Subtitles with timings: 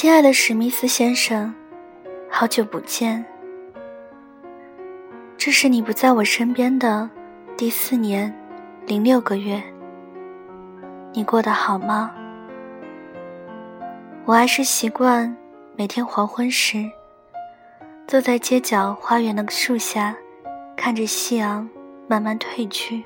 [0.00, 1.54] 亲爱的史密斯先生，
[2.30, 3.22] 好久不见。
[5.36, 7.06] 这是你不在我身边的
[7.54, 8.34] 第四年
[8.86, 9.62] 零六个月，
[11.12, 12.10] 你过得好吗？
[14.24, 15.36] 我还是习惯
[15.76, 16.90] 每天黄昏时，
[18.06, 20.16] 坐在街角花园的树下，
[20.78, 21.68] 看着夕阳
[22.08, 23.04] 慢慢褪去。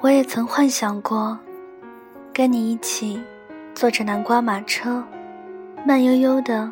[0.00, 1.38] 我也曾幻想过，
[2.32, 3.22] 跟你一起
[3.74, 5.02] 坐着南瓜马车，
[5.84, 6.70] 慢悠悠的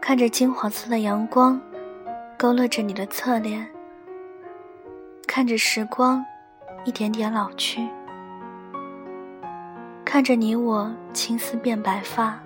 [0.00, 1.60] 看着金黄色的阳光
[2.36, 3.68] 勾勒着你的侧脸，
[5.26, 6.24] 看着时光
[6.84, 7.86] 一点点老去，
[10.02, 12.40] 看着你我青丝变白发。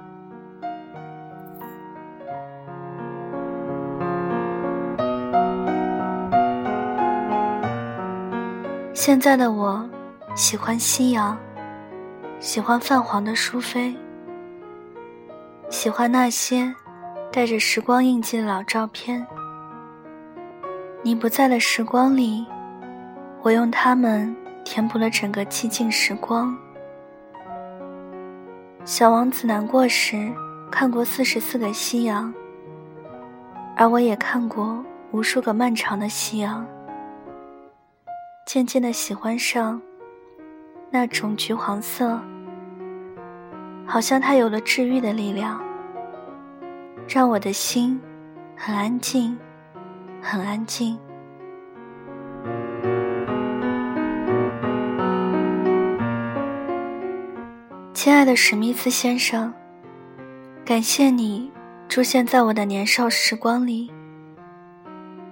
[8.92, 9.88] 现在的我，
[10.34, 11.38] 喜欢夕阳，
[12.42, 13.94] 喜欢泛黄的书扉，
[15.70, 16.74] 喜欢那些
[17.30, 19.24] 带着时光印记的老照片。
[21.02, 22.44] 你不在的时光里，
[23.42, 26.52] 我用它们填补了整个寂静时光。
[28.84, 30.28] 小王子难过时，
[30.68, 32.34] 看过四十四个夕阳，
[33.76, 36.66] 而我也看过无数个漫长的夕阳。
[38.44, 39.80] 渐渐的喜欢上
[40.94, 42.20] 那种橘黄色，
[43.86, 45.58] 好像它有了治愈的力量，
[47.08, 47.98] 让我的心
[48.54, 49.34] 很安静，
[50.20, 50.98] 很安静。
[57.94, 59.50] 亲爱的史密斯先生，
[60.62, 61.50] 感谢你
[61.88, 63.90] 出现在我的年少时光里，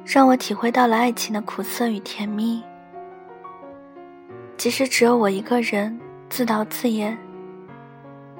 [0.06, 2.62] 让我体会到了爱情的苦涩与甜蜜。
[4.60, 5.98] 即使只有我一个人
[6.28, 7.16] 自导自演，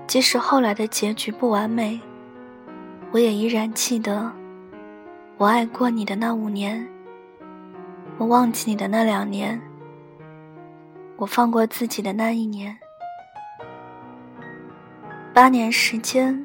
[0.06, 1.98] 即使后来的结局不完美，
[3.10, 4.31] 我也依然记得，
[5.38, 6.86] 我爱过你的那五年，
[8.19, 9.58] 我忘记你的那两年，
[11.16, 12.76] 我放过自己的那一年。
[15.32, 16.44] 八年时间，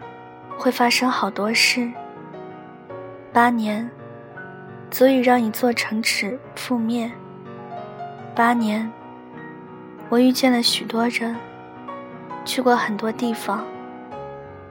[0.58, 1.92] 会发生好多事。
[3.34, 3.92] 八年，
[4.90, 7.12] 足以让一座城池覆灭。
[8.34, 8.90] 八年。
[10.10, 11.36] 我遇见了许多人，
[12.46, 13.66] 去过很多地方，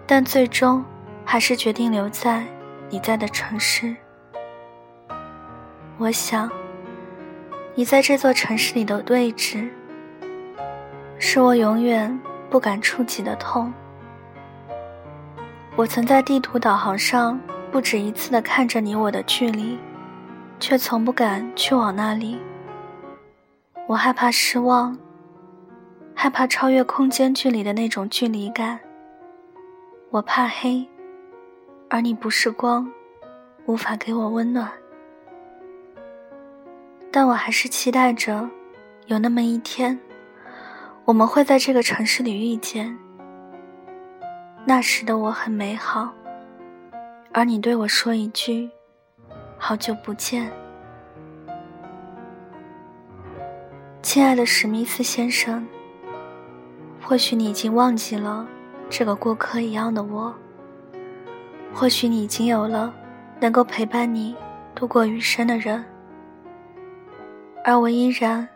[0.07, 0.85] 但最终
[1.25, 2.45] 还是决定留在
[2.89, 3.95] 你在的城市。
[5.99, 6.49] 我想，
[7.75, 9.69] 你在这座城市里的位置，
[11.19, 12.17] 是我永远
[12.49, 13.73] 不敢触及的痛。
[15.77, 17.39] 我曾在地图导航上
[17.73, 19.77] 不止一次的看着你我的距离，
[20.61, 22.39] 却从不敢去往那里。
[23.89, 24.97] 我害怕失望。
[26.15, 28.79] 害怕超越空间距离的那种距离感。
[30.11, 30.89] 我怕黑，
[31.91, 32.91] 而你不是光，
[33.67, 34.71] 无法给我温暖。
[37.11, 38.49] 但我还是期待着，
[39.07, 39.99] 有那么一天，
[41.05, 42.97] 我们会在这个城市里遇见。
[44.65, 46.13] 那时的我很美好，
[47.33, 48.71] 而你对我说一句
[49.59, 50.51] ：“好久不见，
[54.01, 55.67] 亲爱的史密斯先生。”
[57.07, 58.49] 或许你已经忘记了
[58.89, 60.35] 这个过客一样的我，
[61.75, 62.93] 或许你已经有了
[63.39, 64.35] 能够陪伴你
[64.75, 65.85] 度过余生的人，
[67.63, 68.49] 而我依然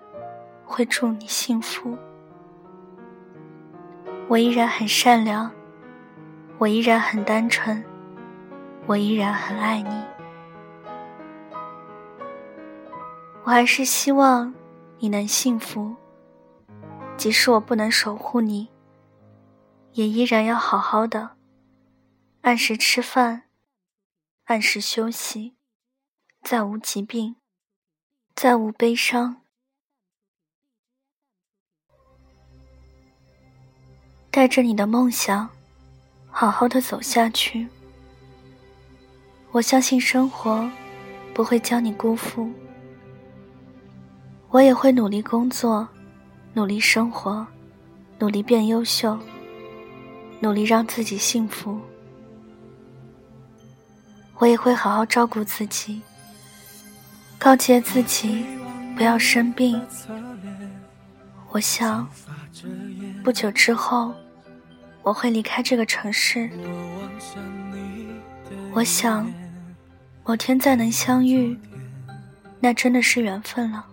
[0.64, 1.94] 会祝你幸福。
[4.28, 5.50] 我依然很善良，
[6.56, 7.84] 我依然很单纯，
[8.86, 9.90] 我依然很爱你。
[13.44, 14.54] 我还是希望
[14.98, 15.94] 你能幸福。
[17.18, 18.68] 即使我不能守护你，
[19.94, 21.36] 也依然要好好的，
[22.42, 23.48] 按时吃饭，
[24.44, 25.56] 按时休息，
[26.42, 27.34] 再无疾病，
[28.36, 29.42] 再无悲伤，
[34.30, 35.50] 带着你的梦想，
[36.30, 37.66] 好好的走下去。
[39.50, 40.70] 我相信生活
[41.34, 42.48] 不会将你辜负，
[44.50, 45.88] 我也会努力工作。
[46.58, 47.46] 努力生活，
[48.18, 49.16] 努力变优秀，
[50.40, 51.80] 努力让自己幸福。
[54.38, 56.02] 我也会好好照顾自己，
[57.38, 58.44] 告诫自己
[58.96, 59.80] 不要生病。
[61.50, 62.08] 我想，
[63.22, 64.12] 不久之后
[65.04, 66.50] 我会离开这个城市。
[68.72, 69.32] 我想，
[70.24, 71.56] 某天再能相遇，
[72.58, 73.86] 那真的是缘分了。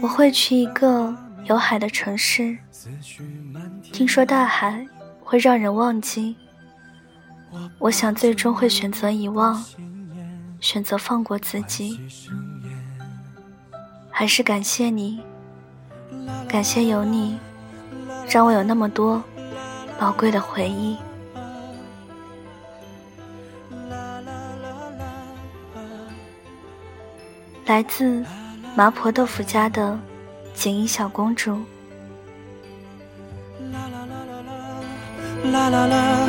[0.00, 1.14] 我会去一个
[1.44, 2.56] 有海的城市，
[3.92, 4.86] 听说大海
[5.22, 6.36] 会让人忘记，
[7.78, 9.64] 我想最终会选择遗忘，
[10.60, 11.98] 选择放过自己。
[14.10, 15.20] 还是感谢你，
[16.48, 17.38] 感谢有你，
[18.28, 19.22] 让我有那么多
[19.98, 20.96] 宝贵的回忆。
[27.66, 28.22] 来自
[28.76, 29.96] 麻婆豆腐家的
[30.52, 31.52] 锦衣小公主。
[35.52, 36.23] 啦啦啦啦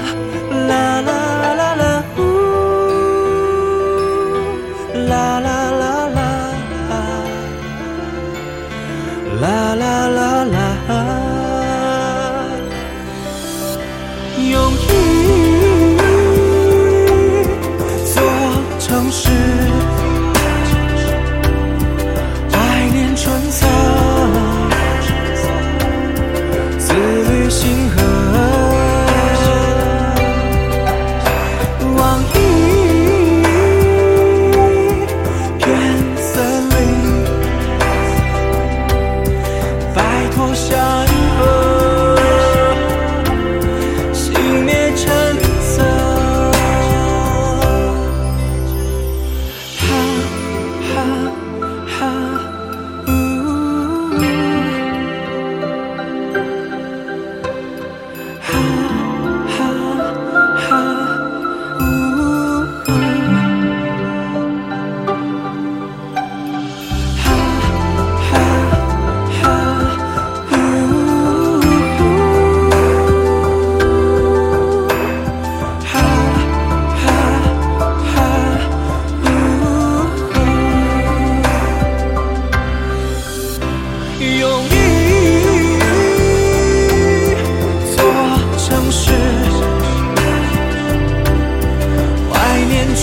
[58.56, 58.85] you.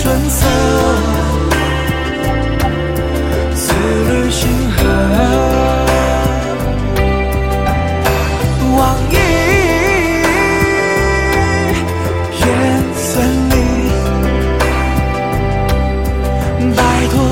[0.03, 0.45] 春色。
[3.55, 3.73] 思
[4.09, 5.33] 虑星河。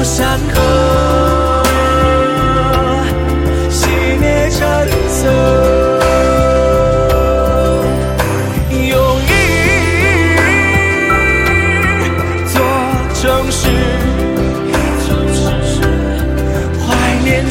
[0.03, 1.30] 山河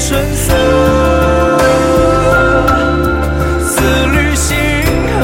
[0.09, 0.49] 春色，
[3.61, 4.57] 四缕星
[5.13, 5.21] 河，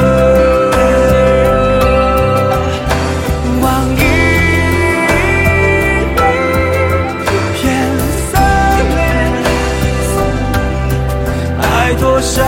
[3.95, 3.99] 一
[7.53, 7.57] 片
[8.31, 8.33] 森
[8.95, 9.01] 林，
[11.61, 11.65] 爱
[11.99, 12.41] 多少？